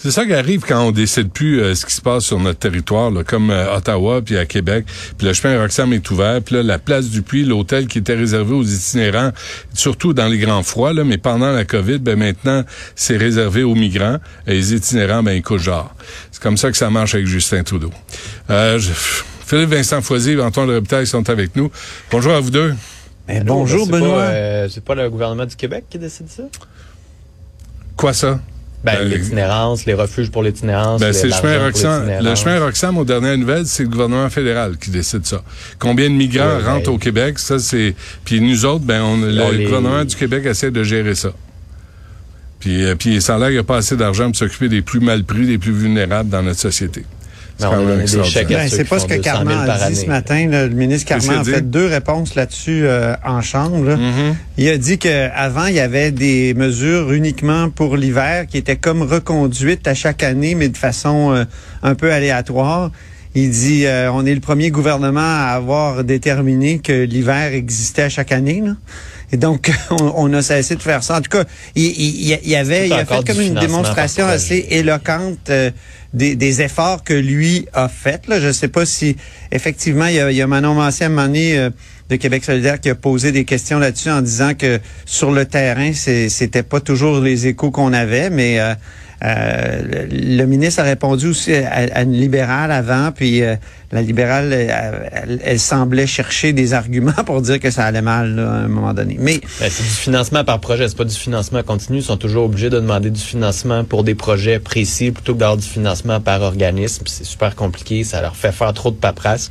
[0.00, 2.60] C'est ça qui arrive quand on décide plus euh, ce qui se passe sur notre
[2.60, 4.84] territoire, là, comme euh, Ottawa puis à Québec.
[5.18, 6.40] Puis le chemin Roxham est ouvert.
[6.40, 9.32] Puis là, la place du Puy, l'hôtel qui était réservé aux itinérants,
[9.74, 12.62] surtout dans les grands froids, là, mais pendant la COVID, ben maintenant,
[12.94, 14.18] c'est réservé aux migrants.
[14.46, 15.92] Et les itinérants, ben ils couchent genre.
[16.30, 17.90] C'est comme ça que ça marche avec Justin Trudeau.
[18.50, 18.92] Euh, je-
[19.44, 21.72] Philippe Vincent Foisy et Antoine Robitaille sont avec nous.
[22.12, 22.72] Bonjour à vous deux.
[23.26, 24.16] Ben, Allô, bonjour, ben, c'est Benoît.
[24.16, 26.44] pas, euh, c'est pas le gouvernement du Québec qui décide ça?
[27.96, 28.38] Quoi ça?
[28.84, 31.00] Ben, Euh, l'itinérance, les refuges pour l'itinérance.
[31.00, 32.10] Ben, les- c'est le chemin Roxham.
[32.22, 35.42] Le chemin Roxham, aux dernières nouvelles, c'est le gouvernement fédéral qui décide ça.
[35.80, 37.94] Combien de migrants Ouais, ben- rentrent au Québec, ça c'est.
[38.24, 41.30] Puis nous autres, ben, on, le On les- gouvernement du Québec essaie de gérer ça.
[42.60, 45.24] Puis, euh, puis l'air qu'il n'y a pas assez d'argent pour s'occuper des plus mal
[45.24, 47.04] pris, des plus vulnérables dans notre société.
[47.58, 50.48] C'est Ben, Ben, pas ce que 200 000 Carman a dit ce matin.
[50.48, 50.66] là.
[50.66, 53.84] Le ministre Carman a fait deux réponses là-dessus euh, en chambre.
[53.84, 53.96] là.
[53.96, 54.36] Mhm.
[54.58, 59.02] Il a dit qu'avant, il y avait des mesures uniquement pour l'hiver qui étaient comme
[59.02, 61.44] reconduites à chaque année, mais de façon euh,
[61.82, 62.90] un peu aléatoire.
[63.34, 68.08] Il dit euh, on est le premier gouvernement à avoir déterminé que l'hiver existait à
[68.08, 68.62] chaque année.
[68.64, 68.72] Là.
[69.32, 71.16] Et donc, on, on a cessé de faire ça.
[71.18, 74.66] En tout cas, il, il- il y avait, il a fait comme une démonstration assez
[74.70, 75.70] éloquente euh,
[76.14, 78.26] des, des efforts que lui a faits.
[78.28, 78.40] Là.
[78.40, 79.16] Je ne sais pas si,
[79.52, 81.70] effectivement, il y a, il y a Manon Massé, à un moment donné, euh,
[82.08, 85.92] de Québec solidaire qui a posé des questions là-dessus en disant que sur le terrain,
[85.92, 88.74] c'était pas toujours les échos qu'on avait, mais euh,
[89.24, 93.56] euh, le, ministre a répondu aussi à, à une libérale avant, puis euh,
[93.90, 98.68] la libérale, elle, semblait chercher des arguments pour dire que ça allait mal à un
[98.68, 99.16] moment donné.
[99.18, 101.98] Mais Ben, c'est du financement par projet, c'est pas du financement continu.
[101.98, 105.56] Ils sont toujours obligés de demander du financement pour des projets précis plutôt que d'avoir
[105.56, 107.04] du financement par organisme.
[107.06, 109.50] C'est super compliqué, ça leur fait faire trop de paperasse,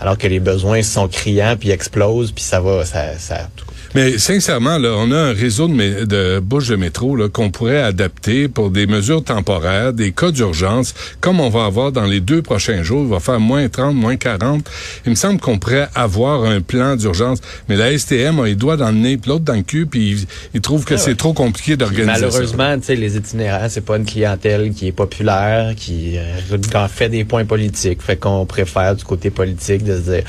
[0.00, 3.48] alors que les besoins sont criants puis explosent, puis ça va, ça, ça.
[3.94, 8.48] Mais sincèrement, là, on a un réseau de, de bouches de métro qu'on pourrait adapter
[8.48, 12.82] pour des mesures temporaires, des cas d'urgence, comme on va avoir dans les deux prochains
[12.82, 13.04] jours.
[13.04, 14.68] Il va faire moins 30, moins 40.
[15.06, 17.38] Il me semble qu'on pourrait avoir un plan d'urgence.
[17.68, 20.10] Mais la STM a les doigts dans le nez, puis l'autre dans le cul, puis
[20.10, 22.06] il, il trouve que c'est trop compliqué d'organiser.
[22.06, 26.88] Malheureusement, tu sais, les itinérants, c'est pas une clientèle qui est populaire, qui euh, en
[26.88, 28.02] fait des points politiques.
[28.02, 30.22] Fait qu'on préfère du côté politique de se dire,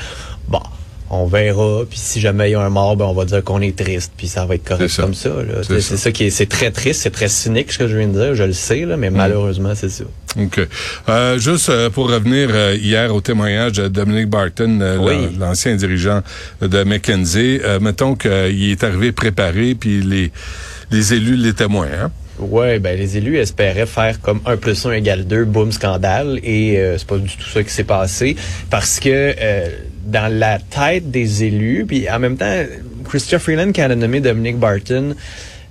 [0.48, 0.60] bon,
[1.12, 3.60] on verra, puis si jamais il y a un mort, ben on va dire qu'on
[3.60, 5.02] est triste, puis ça va être correct ça.
[5.02, 5.30] comme ça.
[5.62, 6.12] C'est ça.
[6.12, 8.44] qui est, c'est très triste, c'est très cynique ce que je viens de dire, je
[8.44, 9.00] le sais là, Mm.
[9.00, 10.04] mais malheureusement c'est ça.
[10.40, 10.60] OK.
[11.08, 15.28] Euh, juste euh, pour revenir euh, hier au témoignage de Dominic Barton, euh, Oui.
[15.36, 16.22] l'an- l'ancien dirigeant
[16.62, 20.30] de McKenzie, mettons qu'il est arrivé préparé, puis les,
[20.92, 21.88] les élus les témoins.
[22.04, 22.10] Hein?
[22.38, 26.38] Ouais, ben les élus espéraient faire comme 1 plus 1 égale 2, boum, scandale.
[26.42, 28.34] Et euh, c'est pas du tout ça qui s'est passé.
[28.70, 29.68] Parce que euh,
[30.04, 32.64] dans la tête des élus, puis en même temps,
[33.08, 35.14] Christopher Freeland qui a nommé Dominic Barton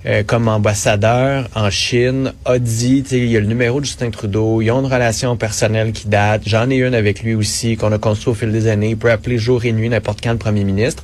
[0.06, 4.62] euh, comme ambassadeur en Chine a dit, il y a le numéro de Justin Trudeau,
[4.62, 7.98] ils ont une relation personnelle qui date, j'en ai une avec lui aussi, qu'on a
[7.98, 10.64] construit au fil des années, il peut appeler jour et nuit n'importe quand le premier
[10.64, 11.02] ministre.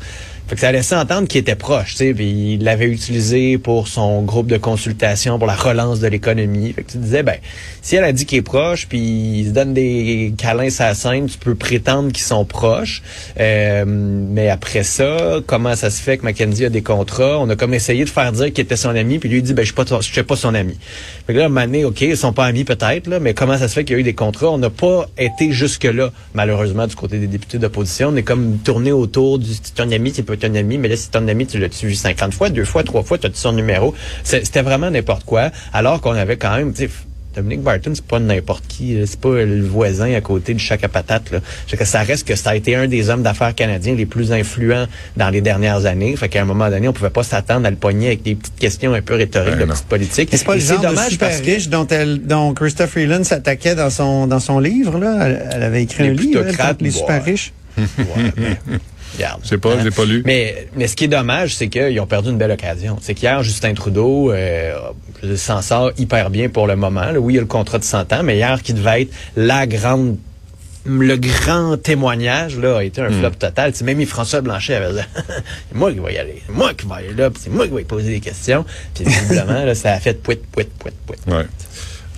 [0.49, 4.23] Fait que ça laissait entendre qu'il était proche, tu sais, il l'avait utilisé pour son
[4.23, 6.73] groupe de consultation pour la relance de l'économie.
[6.73, 7.37] Fait que tu disais, ben,
[7.83, 11.27] si elle a dit qu'il est proche, puis il se donne des câlins à scène,
[11.27, 13.03] tu peux prétendre qu'ils sont proches.
[13.41, 17.39] Euh, mais après ça, comment ça se fait que Mackenzie a des contrats?
[17.41, 19.53] On a comme essayé de faire dire qu'il était son ami, puis lui il dit,
[19.53, 20.77] ben, je suis pas, je suis pas son ami.
[21.27, 23.75] Fait que là, Mané, OK, ils sont pas amis peut-être, là, mais comment ça se
[23.75, 24.51] fait qu'il y a eu des contrats?
[24.51, 28.11] On n'a pas été jusque-là, malheureusement, du côté des députés d'opposition.
[28.13, 31.47] On est comme tourné autour du ton ami, c'est ami, mais là, c'est ton ami,
[31.47, 33.95] tu l'as-tu vu 50 fois, deux fois, trois fois, tu as son numéro?
[34.25, 36.73] C'était vraiment n'importe quoi, alors qu'on avait quand même,
[37.37, 39.05] Dominic Barton, c'est pas n'importe qui, là.
[39.07, 41.31] c'est pas le voisin à côté du chac à patate.
[41.31, 41.41] Là.
[41.67, 44.33] Fait que ça reste que ça a été un des hommes d'affaires canadiens les plus
[44.33, 44.87] influents
[45.19, 46.17] dans les dernières années.
[46.17, 48.59] Fait qu'à un moment donné, on pouvait pas s'attendre à le pogner avec des petites
[48.59, 50.31] questions un peu rhétoriques Ben de petite politique.
[50.33, 52.89] c'est pas Et le genre de dommage super parce que riche dont, elle, dont Christopher
[52.89, 54.99] Freeland s'attaquait dans son, dans son livre.
[54.99, 55.27] Là.
[55.27, 56.91] Elle, elle avait écrit Les un livre, contre les ouais.
[56.91, 57.53] super riches.
[57.77, 58.57] Ouais, mais,
[59.15, 59.41] regarde.
[59.45, 60.23] Je sais pas, je l'ai pas lu.
[60.25, 62.99] Mais, mais ce qui est dommage, c'est qu'ils ont perdu une belle occasion.
[63.01, 64.75] C'est qu'hier, Justin Trudeau euh,
[65.37, 67.05] s'en sort hyper bien pour le moment.
[67.05, 67.19] là.
[67.19, 69.67] Oui, il y a le contrat de 100 ans, mais hier, qui devait être la
[69.67, 70.17] grande
[70.89, 73.73] le grand témoignage là a été un flop total.
[73.73, 76.75] Tu sais, même François Blanchet avait dit c'est moi qui vais y aller, c'est moi
[76.75, 78.65] qui vais aller là, c'est moi qui vais y poser des questions.
[78.95, 81.17] Puis visiblement là, ça a fait pouet pouet pouet pouet.
[81.27, 81.47] Ouais.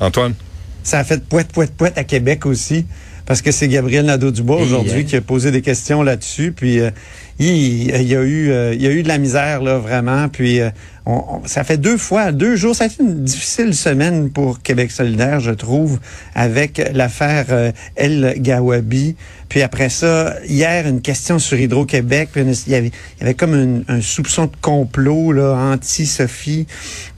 [0.01, 0.35] Antoine?
[0.83, 2.87] Ça a fait poète, poète, poète à Québec aussi.
[3.29, 6.51] Parce que c'est Gabriel Nadeau-Dubois aujourd'hui euh, qui a posé des questions là-dessus.
[6.51, 6.91] Puis euh,
[7.39, 10.31] il, il y a eu, euh, il y a eu de la misère là vraiment.
[10.31, 10.71] Puis euh,
[11.09, 12.77] on- on- ça fait deux fois, deux jours.
[12.77, 15.99] Ça a été une difficile semaine pour Québec solidaire, je trouve,
[16.35, 19.17] avec l'affaire euh, El Gawabi.
[19.49, 22.29] Puis après ça, hier, une question sur Hydro-Québec.
[22.33, 26.67] Puis Il y avait, il y avait comme un, un soupçon de complot là, anti-Sophie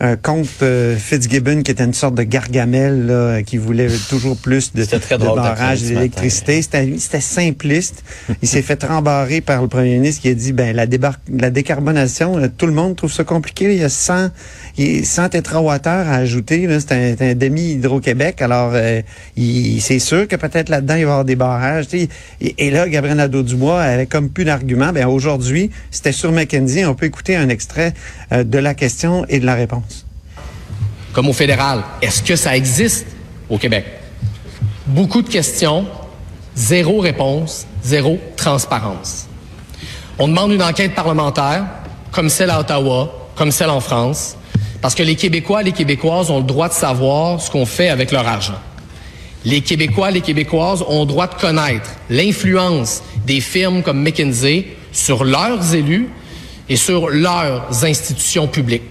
[0.00, 4.72] euh, contre euh, Fitzgibbon, qui était une sorte de gargamel là, qui voulait toujours plus
[4.72, 6.62] de, très barrages d'électricité.
[6.62, 8.04] C'était c'était simpliste.
[8.42, 10.86] Il s'est fait rembarrer par le premier ministre qui a dit ben la,
[11.36, 13.79] la décarbonation, euh, tout le monde trouve ça compliqué.
[13.80, 14.28] Il y a 100,
[14.76, 16.68] il y a 100 térawattheures à ajouter.
[16.80, 16.92] C'est
[17.22, 18.42] un, demi-Hydro-Québec.
[18.42, 19.00] Alors, euh,
[19.36, 21.86] c'est sûr que peut-être là-dedans, il va y avoir des barrages.
[21.94, 24.92] Et, là, Gabriel Nadeau-Dubois avait comme plus d'arguments.
[24.92, 26.84] Ben aujourd'hui, c'était sur McKenzie.
[26.84, 27.94] On peut écouter un extrait
[28.32, 30.04] euh, de la question et de la réponse.
[31.14, 31.82] comme au fédéral.
[32.02, 33.06] Est-ce que ça existe
[33.48, 33.86] au Québec?
[34.88, 35.86] Beaucoup de questions,
[36.54, 39.26] zéro réponse, zéro transparence.
[40.18, 41.64] On demande une enquête parlementaire,
[42.12, 44.36] comme celle à Ottawa, comme celle en France,
[44.80, 47.88] parce que les Québécois et les Québécoises ont le droit de savoir ce qu'on fait
[47.88, 48.58] avec leur argent.
[49.44, 54.66] Les Québécois et les Québécoises ont le droit de connaître l'influence des firmes comme McKinsey
[54.92, 56.08] sur leurs élus
[56.68, 58.82] et sur leurs institutions publiques.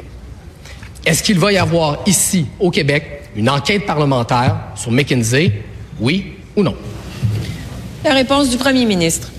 [1.05, 5.63] Est-ce qu'il va y avoir ici, au Québec, une enquête parlementaire sur McKinsey?
[5.99, 6.75] Oui ou non?
[8.03, 9.29] La réponse du premier ministre.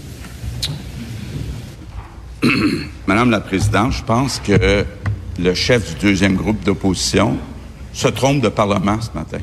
[3.06, 4.84] Madame la Présidente, je pense que
[5.38, 7.36] le chef du deuxième groupe d'opposition
[7.92, 9.38] se trompe de Parlement ce matin.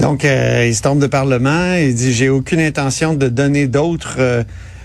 [0.00, 1.74] Donc, euh, il se tombe de Parlement.
[1.74, 4.42] Il dit, j'ai aucune intention de donner d'autres euh,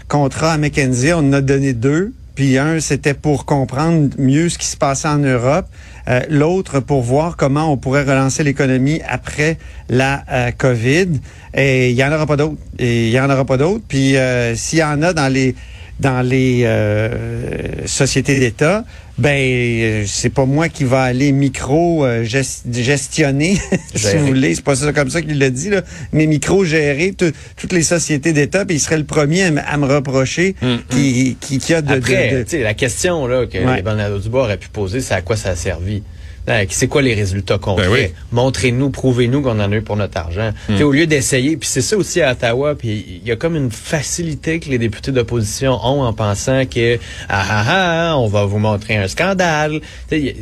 [0.08, 1.14] contrats à McKenzie.
[1.14, 2.14] On en a donné deux.
[2.36, 5.66] Puis un, c'était pour comprendre mieux ce qui se passait en Europe.
[6.08, 9.58] Euh, L'autre, pour voir comment on pourrait relancer l'économie après
[9.90, 10.24] la
[10.56, 11.08] COVID.
[11.56, 12.58] Et il y en aura pas d'autres.
[12.78, 13.84] Il y en aura pas d'autres.
[13.88, 14.16] Puis
[14.54, 15.56] s'il y en a dans les
[16.00, 18.86] dans les euh, sociétés d'État,
[19.18, 23.58] ben euh, c'est pas moi qui va aller micro euh, gest- gestionner,
[23.96, 25.82] si vous voulez, c'est pas ça comme ça qu'il l'a dit là,
[26.14, 29.62] mais micro gérer tout- toutes les sociétés d'État, puis il serait le premier à, me-
[29.68, 30.56] à me reprocher
[30.90, 33.82] qui, qui qui a de, de- Après, de- tu sais, la question là, que Ouais.
[33.82, 36.04] Bernardo Dubois aurait pu poser, c'est à quoi ça a servi?
[36.48, 37.86] Là, C'est quoi les résultats concrets?
[37.88, 38.08] Ben oui.
[38.32, 40.52] Montrez-nous, prouvez-nous qu'on en a eu pour notre argent.
[40.70, 43.56] Sais, Au lieu d'essayer, puis c'est ça aussi à Ottawa, puis il y a comme
[43.56, 46.98] une facilité que les députés d'opposition ont en pensant que
[47.30, 47.66] ah ah
[48.12, 49.82] ah, on va vous montrer un scandale.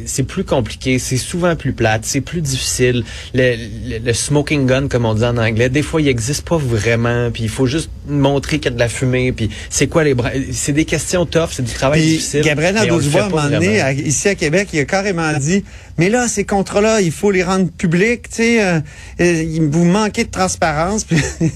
[0.05, 3.03] C'est plus compliqué, c'est souvent plus plate, c'est plus difficile.
[3.33, 3.55] Le,
[3.89, 7.31] le- le smoking gun, comme on dit en anglais, des fois il existe pas vraiment,
[7.31, 10.13] puis il faut juste montrer qu'il y a de la fumée, puis c'est quoi les
[10.13, 10.29] bras...
[10.51, 12.41] C'est des questions tough, c'est du travail Puis difficile.
[12.41, 15.63] Gabriel Nadeau-Dubois, à un moment donné, à- ici à Québec, il a carrément dit,
[15.97, 18.79] mais là, ces contrats-là, il faut les rendre publics, tu sais, euh,
[19.21, 21.05] euh, il- vous manquez de transparence.
[21.41, 21.49] Le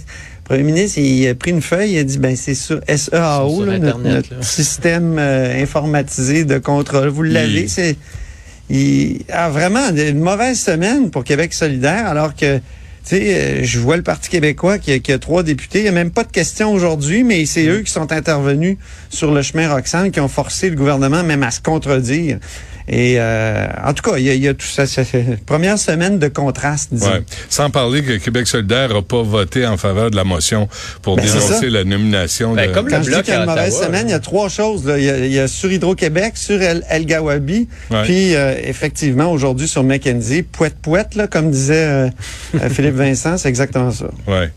[0.55, 3.77] premier ministre, il a pris une feuille, il a dit, ben c'est sur SEAO, là,
[3.77, 4.41] notre, Internet, notre là.
[4.41, 7.09] système euh, informatisé de contrôle.
[7.09, 7.95] Vous l'avez, Il- c'est...
[8.71, 12.61] Il a vraiment une mauvaise semaine pour Québec solidaire, alors que, tu
[13.03, 15.79] sais, euh, je vois le Parti québécois qui a, qui a trois députés.
[15.79, 18.77] Il n'y a même pas de question aujourd'hui, mais c'est eux qui sont intervenus
[19.09, 22.37] sur le chemin Roxane, qui ont forcé le gouvernement même à se contredire.
[22.91, 24.83] Et euh, en tout cas, il y a, il y a tout ça.
[25.45, 27.11] première semaine de contraste, disons.
[27.11, 27.23] Ouais.
[27.47, 30.67] Sans parler que Québec solidaire n'a pas voté en faveur de la motion
[31.03, 32.73] pour Ben, dénoncer la nomination Ben, de...
[32.73, 34.19] comme le Quand je dis qu'il y a une mauvaise Ottawa, semaine, il y a
[34.19, 34.85] trois choses.
[34.87, 34.97] là.
[34.97, 38.03] Il, y a, il y a sur Hydro-Québec, sur El, El Gawabi, Ouais.
[38.03, 40.45] puis euh, effectivement aujourd'hui sur McKenzie.
[41.15, 41.85] Là, comme disait
[42.55, 44.09] euh, Philippe Vincent, c'est exactement ça.
[44.27, 44.49] Ouais.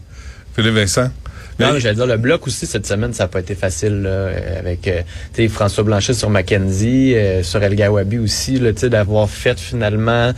[0.57, 1.11] Philippe Vincent?
[1.59, 4.89] Non, j'allais dire, le bloc aussi, cette semaine, ça n'a pas été facile, là, avec,
[4.89, 10.33] euh, François Blanchet sur Mackenzie, euh, sur El Gawabi aussi, d'avoir fait finalement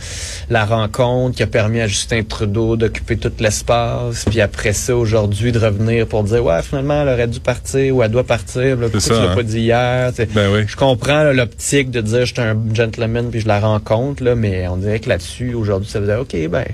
[0.49, 5.51] la rencontre qui a permis à Justin Trudeau d'occuper tout l'espace, puis après ça, aujourd'hui,
[5.51, 8.87] de revenir pour dire, ouais, finalement, elle aurait dû partir ou elle doit partir, là,
[8.89, 9.35] pourquoi ça, tu l'as hein.
[9.35, 10.11] pas dit hier.
[10.33, 10.65] Ben oui.
[10.67, 14.35] Je comprends là, l'optique de dire, je suis un gentleman, puis je la rencontre, là,
[14.35, 16.65] mais on dirait que là-dessus, aujourd'hui, ça veut dire, OK, ben,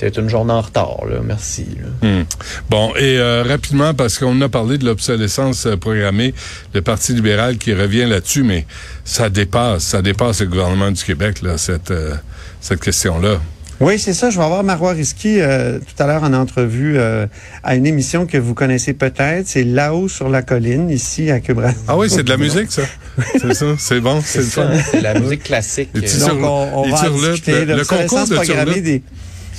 [0.00, 1.66] t'es une journée en retard, là, merci,
[2.02, 2.08] là.
[2.08, 2.24] Hmm.
[2.70, 6.32] Bon, et euh, rapidement, parce qu'on a parlé de l'obsolescence euh, programmée,
[6.72, 8.66] le Parti libéral qui revient là-dessus, mais
[9.04, 12.14] ça dépasse, ça dépasse le gouvernement du Québec, là, cette, euh,
[12.62, 13.40] cette question-là.
[13.80, 14.28] Oui, c'est ça.
[14.28, 17.26] Je vais avoir Marois Risky euh, tout à l'heure en entrevue euh,
[17.62, 19.46] à une émission que vous connaissez peut-être.
[19.48, 21.56] C'est Là-haut sur la colline, ici à Radio.
[21.88, 22.82] Ah oui, c'est de la musique, ça?
[23.40, 23.66] c'est ça?
[23.78, 24.20] C'est bon?
[24.22, 24.78] C'est le ça, fun?
[24.90, 25.88] c'est la musique classique.
[25.94, 27.52] Donc, on, va discuter.
[27.52, 28.84] le- le L'obsolescence concours de programmée turlutes.
[28.84, 29.02] des,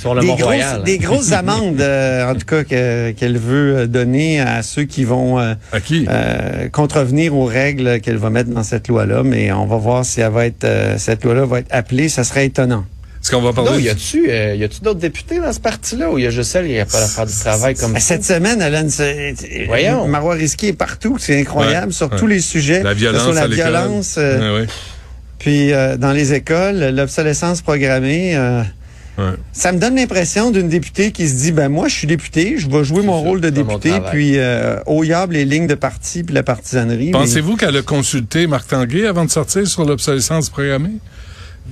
[0.02, 3.86] sur le des, grosses, des grosses amendes, euh, en tout cas, que- qu'elle veut euh,
[3.86, 6.06] donner à ceux qui vont euh, À qui?
[6.10, 9.22] euh, contrevenir aux règles qu'elle va mettre dans cette loi-là.
[9.24, 12.08] Mais on va voir si elle va être, euh, cette loi-là va être appelée.
[12.08, 12.84] Ça serait étonnant.
[13.22, 13.82] Est-ce qu'on va Non, parler?
[13.84, 16.66] y a-tu euh, y a-tu d'autres députés dans ce parti-là ou y a juste elle
[16.66, 18.00] qui a pas à faire du travail comme ça?
[18.00, 18.60] Cette semaine,
[19.68, 20.08] Voyons.
[20.08, 21.16] Marois Risky est partout.
[21.20, 22.18] C'est incroyable Ouais, sur ouais.
[22.18, 22.82] tous les sujets.
[22.82, 24.16] la violence Sur la à violence.
[24.18, 24.66] euh, Ouais, ouais.
[25.38, 28.62] Puis euh, dans les écoles, l'obsolescence programmée, euh,
[29.18, 29.24] Ouais.
[29.52, 32.66] ça me donne l'impression d'une députée qui se dit, ben moi je suis député, je
[32.68, 36.34] vais jouer mon rôle de député, puis euh, au yable les lignes de parti puis
[36.34, 37.06] la partisanerie.
[37.06, 40.92] mais- Pensez-vous qu'elle a consulté Marc Tanguay avant de sortir sur l'obsolescence programmée?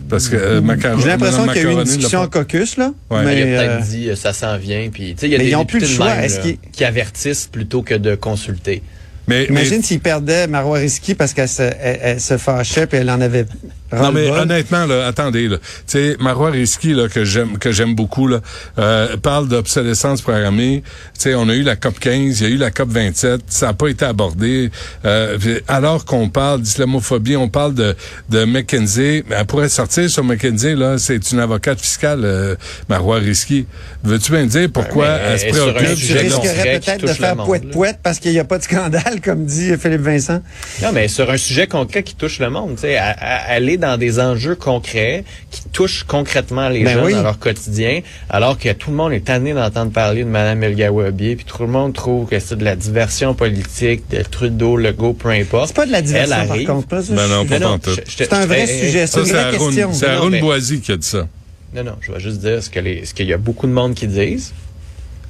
[0.08, 0.60] Parce que euh,
[1.00, 2.92] J'ai l'impression qu'il y a eu une discussion en caucus, là.
[3.10, 3.24] Ouais.
[3.24, 4.88] mais, il a peut-être euh, dit ça s'en vient.
[4.92, 6.14] Puis, tu sais, il y a Mais des ils ont plus le de choix.
[6.14, 8.82] même, là, qu'ils- qui avertissent plutôt que de consulter.
[9.26, 12.98] Mais, mais- Imagine s'il perdait Marois Risky parce qu'elle se, elle, elle se fâchait puis
[12.98, 13.46] elle en avait
[13.92, 17.94] Non mais honnêtement là, attendez là, tu sais Marois Risky là que j'aime que j'aime
[17.94, 18.40] beaucoup là,
[18.78, 20.82] euh, parle d'obsolescence programmée.
[21.14, 23.42] Tu sais on a eu la COP 15, il y a eu la COP 27,
[23.48, 24.70] ça n'a pas été abordé.
[25.04, 27.96] Euh, alors qu'on parle d'islamophobie, on parle de
[28.28, 32.54] de McKenzie, mais elle pourrait sortir sur McKenzie là, c'est une avocate fiscale euh,
[32.88, 33.66] Marois Risky.
[34.04, 37.46] Veux-tu bien me dire pourquoi mais elle se préoccupe Tu risquerais peut-être de faire monde,
[37.46, 40.40] poète-poète parce qu'il n'y a pas de scandale, comme dit Philippe Vincent.
[40.82, 44.20] Non, mais sur un sujet concret qui touche le monde, tu sais, aller dans des
[44.20, 47.12] enjeux concrets qui touchent concrètement les Ben gens oui.
[47.14, 50.74] dans leur quotidien, alors que tout le monde est tanné d'entendre parler de Mme El
[50.76, 55.14] Gawabi, puis tout le monde trouve que c'est de la diversion politique, de Trudeau, Legault,
[55.14, 55.68] peu importe.
[55.68, 56.66] C'est pas de la diversion, Elle par arrive.
[56.68, 56.94] contre.
[56.94, 59.58] là, ça, Ben non, pas Non, te- C'est un vrai sujet, c'est Ça une vraie
[59.58, 59.92] question.
[59.92, 61.26] c'est Arun Boisy qui a dit ça.
[61.74, 62.68] Non, non, je vais juste dire ce
[63.14, 64.52] qu'il y a beaucoup de monde qui disent.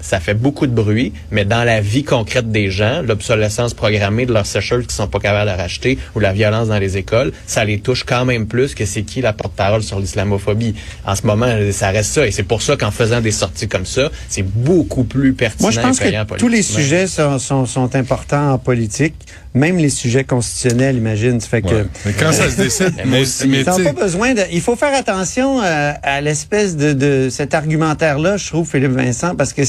[0.01, 4.33] Ça fait beaucoup de bruit, mais dans la vie concrète des gens, l'obsolescence programmée de
[4.33, 7.65] leurs sécheuses qui sont pas capables de racheter ou la violence dans les écoles, ça
[7.65, 10.75] les touche quand même plus que c'est qui la porte-parole sur l'islamophobie.
[11.07, 12.27] En ce moment, ça reste ça.
[12.27, 15.71] Et c'est pour ça qu'en faisant des sorties comme ça, c'est beaucoup plus pertinent Moi,
[15.71, 19.15] je pense et que tous les sujets sont, sont, sont importants en politique,
[19.55, 21.41] même les sujets constitutionnels, imagine.
[21.41, 21.87] Ça fait que Ouais.
[22.05, 24.43] Mais quand ça se décide, Mais mais, mais pas besoin de.
[24.53, 29.35] Il faut faire attention euh, à l'espèce de, de cet argumentaire-là, je trouve, Philippe Vincent,
[29.35, 29.63] parce que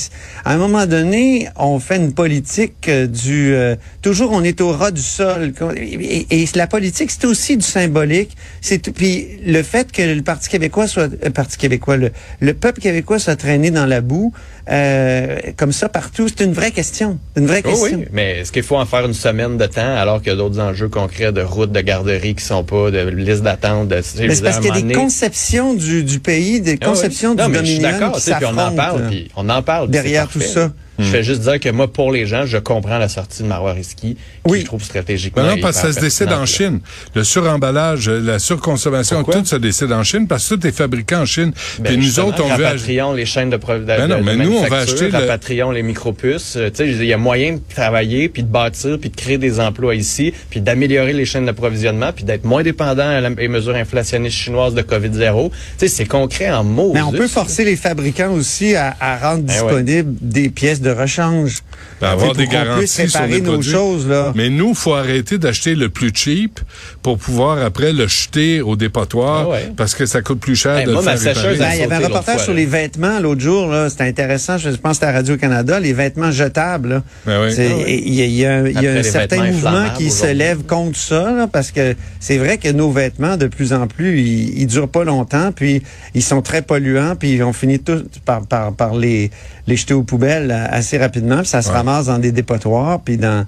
[0.46, 4.72] à un moment donné, on fait une politique euh, du euh, toujours on est au
[4.72, 5.54] ras du sol.
[5.78, 8.36] Et, et la politique, c'est aussi du symbolique.
[8.62, 12.82] C'est puis le fait que le Parti québécois soit euh, Parti québécois, le, le peuple
[12.82, 14.34] québécois soit traîné dans la boue
[14.70, 17.18] euh, comme ça partout, c'est une vraie question.
[17.36, 17.98] Une vraie Oh question.
[18.00, 20.38] oui, mais est-ce qu'il faut en faire une semaine de temps alors qu'il y a
[20.38, 23.96] d'autres enjeux concrets de routes, de garderies qui sont pas, de liste d'attente, de...
[24.20, 26.90] Mais c'est parce qu'il y a des conceptions du, du pays, des Ah oui.
[26.90, 29.62] conceptions Non, du mais je suis d'accord, qui puis on en parle, puis on en
[29.64, 29.90] parle.
[30.12, 30.72] Derrière tout ça.
[31.02, 33.74] Je fais juste dire que moi, pour les gens, je comprends la sortie de Marois
[33.74, 34.62] Risky, qui Oui.
[34.62, 35.44] je trouve stratégiquement.
[35.44, 36.46] Ben non, parce que ça se décide en.
[36.46, 36.80] Chine.
[37.16, 39.36] Le suremballage, la surconsommation, Pourquoi?
[39.42, 41.52] tout se décide en Chine parce que tout est fabriqué en Chine.
[41.80, 42.64] Ben, Puis nous autres, on veut...
[42.66, 45.18] rapatrions les chaînes de, de, Ben non, de- mais de nous, on va acheter le-
[45.18, 46.56] rapatrions les micropuces.
[46.58, 49.38] Euh, Tu sais, il y a moyen de travailler, puis de bâtir, puis de créer
[49.38, 53.50] des emplois ici, puis d'améliorer les chaînes d'approvisionnement, puis d'être moins dépendant à la- aux
[53.50, 55.50] mesures inflationnistes chinoises de COVID-0.
[55.50, 56.92] Tu sais, c'est concret en mots.
[56.94, 60.91] Mais on peut forcer les fabricants aussi à, à rendre Ben disponibles des pièces de
[60.94, 61.60] rechange.
[62.00, 63.72] Ben, avoir des sais, pour qu'on garanties puisse sur les nos produits.
[63.72, 64.32] choses, là.
[64.36, 66.60] Mais nous, faut arrêter d'acheter le plus cheap
[67.02, 69.72] pour pouvoir après le jeter au dépotoir Ah ouais.
[69.78, 71.34] parce que ça coûte plus cher de moi, le faire.
[71.58, 73.90] Ben, il y avait un reportage fois, sur les vêtements l'autre jour, là.
[73.90, 74.58] C'était intéressant.
[74.58, 77.02] Je pense que c'était à Radio-Canada, les vêtements jetables.
[77.26, 77.56] Ben oui.
[77.58, 80.64] Ah Il y a, il y a un- y a certain mouvement qui se lève
[80.64, 84.60] contre ça, là, parce que c'est vrai que nos vêtements, de plus en plus, ils,
[84.62, 85.82] ils durent pas longtemps, puis
[86.14, 89.32] ils sont très polluants, puis on finit tous par, par, par les,
[89.68, 91.76] les jeter aux poubelles euh, assez rapidement, puis ça se Ouais.
[91.76, 93.46] ramasse dans des dépotoirs, puis dans...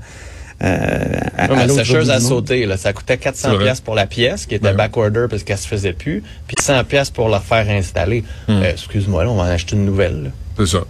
[0.63, 2.65] Euh, à, Non, à mais sécheuse sauté.
[2.65, 2.77] Là.
[2.77, 3.63] Ça coûtait C'est 400 vrai.
[3.65, 4.73] pièces pour la pièce, qui était Ouais.
[4.73, 8.23] backorder parce qu'elle se faisait plus, puis 100 pièces pour la faire installer.
[8.47, 8.61] Hmm.
[8.63, 10.23] Euh, Excuse-moi, là, on va en acheter une nouvelle.
[10.23, 10.29] là.
[10.57, 10.83] C'est ça.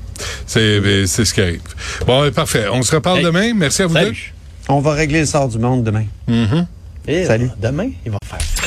[0.45, 1.61] C'est c'est ce qui arrive.
[2.05, 2.65] Bon, ben, parfait.
[2.71, 3.23] On se reparle Hey.
[3.25, 3.53] demain.
[3.55, 4.01] Merci à vous deux.
[4.01, 4.33] Salut.
[4.69, 6.05] On va régler le sort du monde demain.
[6.27, 6.67] Mhm.
[7.07, 7.49] Et, Salut.
[7.59, 8.62] Demain, il va faire